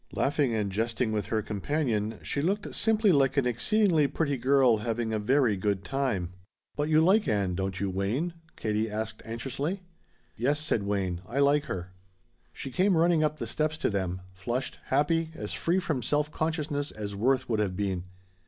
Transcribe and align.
Laughing 0.13 0.51
and 0.55 0.71
jesting 0.71 1.11
with 1.11 1.27
her 1.27 1.43
companion, 1.43 2.17
she 2.23 2.41
looked 2.41 2.73
simply 2.73 3.11
like 3.11 3.37
an 3.37 3.45
exceedingly 3.45 4.07
pretty 4.07 4.35
girl 4.35 4.77
having 4.77 5.13
a 5.13 5.19
very 5.19 5.55
good 5.55 5.83
time. 5.85 6.33
"But 6.75 6.89
you 6.89 7.01
like 7.01 7.27
Ann, 7.27 7.53
don't 7.53 7.79
you, 7.79 7.87
Wayne?" 7.91 8.33
Katie 8.55 8.89
asked 8.89 9.21
anxiously. 9.25 9.83
"Yes," 10.35 10.59
said 10.59 10.81
Wayne, 10.87 11.21
"I 11.27 11.37
like 11.37 11.65
her." 11.65 11.93
She 12.51 12.71
came 12.71 12.97
running 12.97 13.23
up 13.23 13.37
the 13.37 13.45
steps 13.45 13.77
to 13.77 13.91
them, 13.91 14.21
flushed, 14.33 14.79
happy, 14.85 15.29
as 15.35 15.53
free 15.53 15.77
from 15.77 16.01
self 16.01 16.31
consciousness 16.31 16.89
as 16.89 17.15
Worth 17.15 17.47
would 17.47 17.59
have 17.59 17.77
been. 17.77 18.05